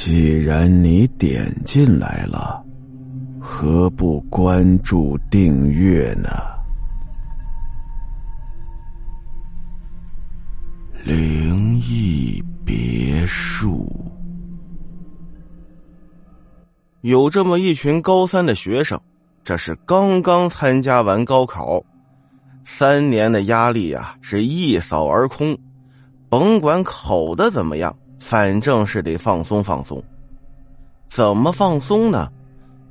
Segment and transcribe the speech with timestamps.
[0.00, 2.64] 既然你点进来了，
[3.40, 6.30] 何不关注订阅呢？
[11.02, 13.90] 灵异别墅。
[17.00, 19.00] 有这么一群高三的学生，
[19.42, 21.82] 这是刚刚参加完高考，
[22.64, 25.58] 三年的压力呀是一扫而空，
[26.28, 30.02] 甭管考的怎么样，反正是得放松放松。
[31.06, 32.28] 怎么放松呢？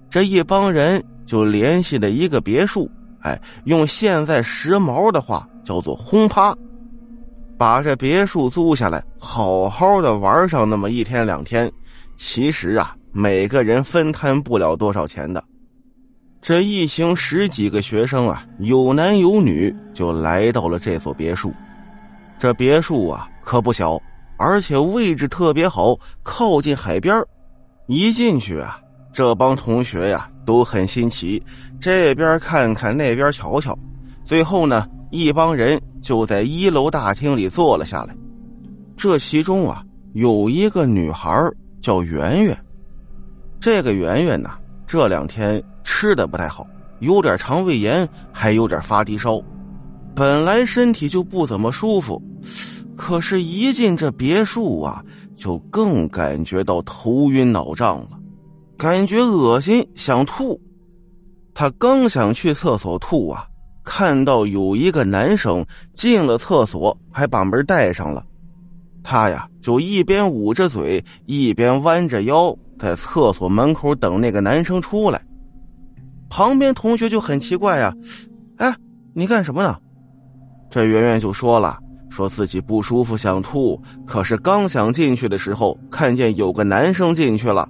[0.09, 2.89] 这一帮人就联系了一个别墅，
[3.21, 6.55] 哎，用现在时髦的话叫做“轰趴”，
[7.57, 11.71] 把这别墅租下来，好好的玩上那么一天两天。
[12.15, 12.93] 其实啊。
[13.13, 15.43] 每个人分摊不了多少钱的，
[16.39, 21.51] 这一行十几个学生啊，有男有女，就来到了这所别墅。
[22.37, 23.99] 这别墅啊可不小，
[24.37, 27.23] 而且位置特别好，靠近海边
[27.87, 28.79] 一进去啊，
[29.11, 31.41] 这帮同学呀都很新奇，
[31.79, 33.77] 这边看看，那边瞧瞧，
[34.23, 38.15] 最后呢，一帮人就在一楼大厅里坐了下来。
[38.95, 41.29] 这其中啊，有一个女孩
[41.81, 42.57] 叫圆圆。
[43.59, 44.51] 这个圆圆呐，
[44.85, 46.67] 这两天吃的不太好，
[46.99, 49.41] 有点肠胃炎，还有点发低烧。
[50.15, 52.21] 本来身体就不怎么舒服，
[52.97, 55.03] 可是，一进这别墅啊，
[55.35, 58.19] 就更感觉到头晕脑胀了，
[58.75, 60.59] 感觉恶心，想吐。
[61.53, 63.45] 他刚想去厕所吐啊，
[63.83, 68.25] 看到有一个男生进了厕所，还把门带上了。
[69.03, 72.53] 他呀，就一边捂着嘴，一边弯着腰。
[72.79, 75.19] 在厕所门口等那个男生出来，
[76.29, 77.91] 旁边同学就很奇怪呀，
[78.57, 78.71] 哎，
[79.13, 79.77] 你干什么呢？
[80.69, 81.79] 这圆圆就说了，
[82.17, 87.69] 说自己不舒服想吐，可是刚想进去的时候，看见有个男生进去了。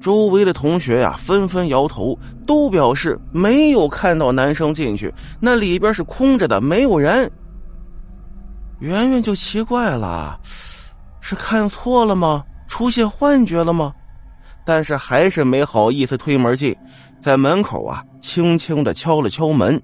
[0.00, 7.30] 周围的同学呀纷纷摇头，都表示没有看到男生进去，那里边是空着的，没有人。
[8.78, 10.40] 圆圆就奇怪了，
[11.20, 12.42] 是看错了吗？
[12.66, 13.92] 出现幻觉了吗？
[14.64, 16.74] 但是还是没好意思推门进，
[17.20, 19.78] 在门口啊，轻轻的敲了敲门。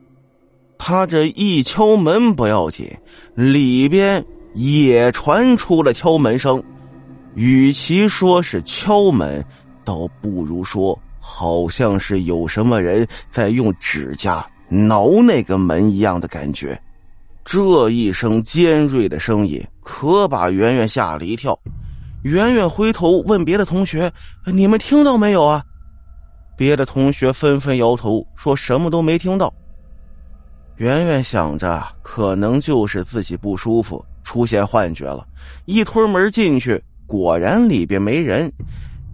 [0.78, 2.90] 他这一敲门不要紧，
[3.34, 6.62] 里边也传出了敲门声。
[7.34, 9.44] 与其说是敲门，
[9.84, 16.80] 倒不如说好像是有什么人在用指甲挠那个门一样的感觉。
[17.44, 21.58] 这一声尖锐的声音，可把圆圆吓了一跳。
[22.22, 24.10] 圆圆回头问别的同学
[24.46, 25.62] ：“你们听到没有啊？”
[26.56, 29.52] 别的同学纷纷摇头，说什么都没听到。
[30.76, 35.26] 圆圆想着，可能就是自己不舒服，出现幻觉了。
[35.64, 38.52] 一推门进去，果然里边没人。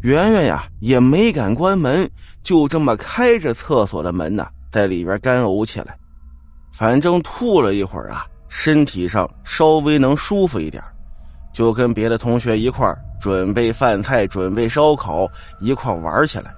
[0.01, 2.11] 圆圆呀，也没敢关门，
[2.43, 5.97] 就这么开着厕所的门呢，在里边干呕起来。
[6.73, 10.83] 反正吐了一会儿啊，身体上稍微能舒服一点。
[11.53, 15.29] 就跟别的同学一块准备饭菜，准备烧烤，
[15.61, 16.53] 一块玩起来。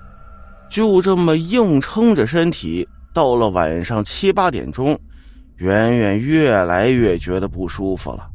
[0.71, 4.99] 就这么硬撑着身体，到了晚上七八点钟，
[5.57, 8.29] 圆圆越来越觉得不舒服了。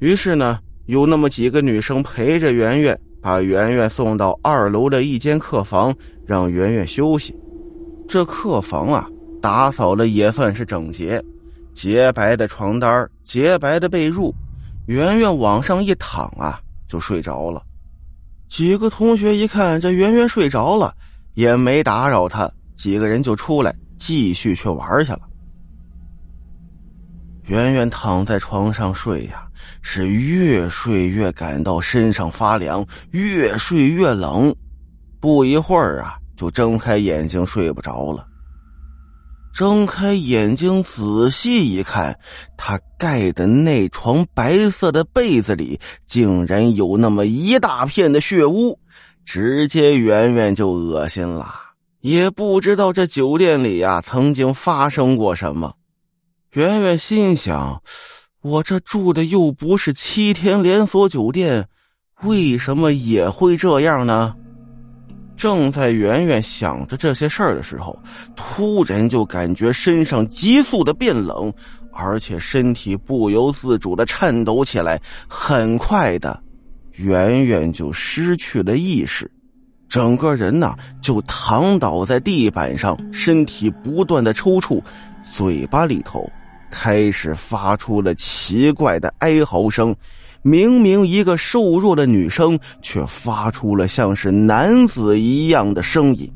[0.00, 5.94] 于是呢，有那么几个女生陪着圆圆，把圆圆送到二楼的一间客房，
[6.26, 7.36] 让圆圆休息。
[8.08, 9.06] 这客房啊，
[9.42, 11.22] 打扫的也算是整洁，
[11.74, 14.32] 洁白的床单，洁白的被褥。
[14.86, 16.58] 圆圆往上一躺啊，
[16.88, 17.62] 就睡着了。
[18.48, 20.94] 几个同学一看这圆圆睡着了，
[21.34, 25.20] 也没打扰她，几个人就出来继续去玩去了。
[27.46, 29.48] 圆圆躺在床上睡呀，
[29.82, 34.54] 是越睡越感到身上发凉，越睡越冷。
[35.18, 38.24] 不一会儿啊，就睁开眼睛睡不着了。
[39.52, 42.16] 睁开眼睛，仔细一看，
[42.56, 48.78] 他盖的那床白色的被子里竟然有那么一大片的血污，
[49.24, 51.67] 直接圆圆就恶心了。
[52.00, 55.74] 也不知道这酒店里呀曾经发生过什么。
[56.52, 57.82] 圆圆心想：
[58.42, 61.68] 我这住的又不是七天连锁酒店，
[62.22, 64.34] 为什么也会这样呢？
[65.36, 67.96] 正在圆圆想着这些事儿的时候，
[68.34, 71.52] 突然就感觉身上急速的变冷，
[71.92, 75.00] 而且身体不由自主的颤抖起来。
[75.28, 76.42] 很快的，
[76.92, 79.30] 圆圆就失去了意识，
[79.88, 84.82] 整个人呢就躺倒在地板上，身体不断的抽搐，
[85.34, 86.30] 嘴巴里头
[86.70, 89.94] 开始发出了奇怪的哀嚎声。
[90.42, 96.30] 明明一个瘦弱的女生，却发出了像是男子一样的声音。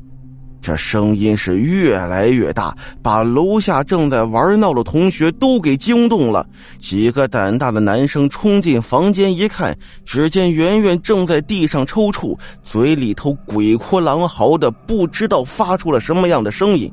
[0.63, 6.47] 这声音是越来越大，把楼下正在玩闹的同学都给惊动了。
[6.79, 16.89] 几个胆大的男生冲进房间一看，只见圆圆正在地上抽搐，嘴里头鬼哭狼嚎的，不知道发出了什么样的声音。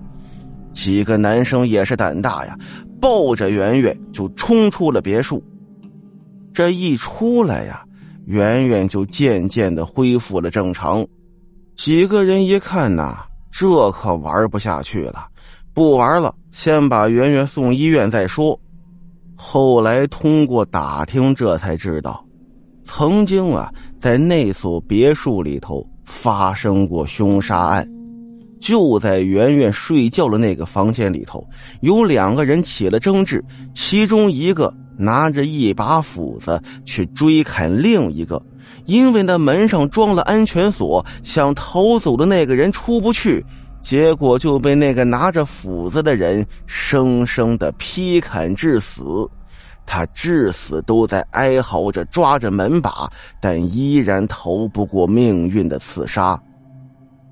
[0.72, 2.58] 几个男生也是胆大呀，
[3.00, 5.40] 抱着圆圆就冲出了别墅。
[6.52, 7.84] 这一出来呀，
[8.26, 11.06] 圆圆就渐渐的恢复了正常。
[11.76, 13.29] 几个人一看呐。
[13.50, 15.26] 这可玩不下去了，
[15.74, 18.58] 不玩了，先把圆圆送医院再说。
[19.34, 22.24] 后来通过打听，这才知道，
[22.84, 27.86] 曾经啊，在那所别墅里头发生过凶杀案，
[28.60, 31.46] 就在圆圆睡觉的那个房间里头，
[31.80, 33.44] 有两个人起了争执，
[33.74, 38.40] 其中一个拿着一把斧子去追砍另一个。
[38.86, 43.44] 因为那门上装了安全锁，想逃走的那个人出不去，
[43.80, 49.02] 结果就被那个拿着斧子的人生生的劈砍致死。
[49.86, 56.40] 他至死都在哀嚎着，抓着门把，但依然逃不过命运的刺杀。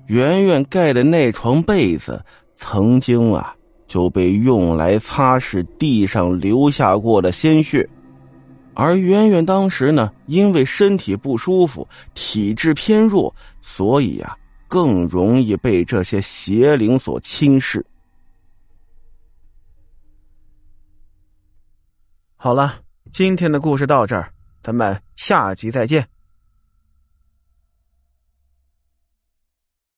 [0.07, 2.21] 圆圆盖的那床被子，
[2.55, 3.53] 曾经啊
[3.87, 7.87] 就被用来擦拭地上留下过的鲜血。
[8.81, 14.37] 而圆圆当时呢，因为身体不舒服，体质偏弱，所以啊，
[14.69, 17.83] 更容易被这些邪灵所侵蚀。
[22.37, 22.79] 好了，
[23.11, 24.31] 今天的故事到这儿，
[24.61, 26.07] 咱们下集再见。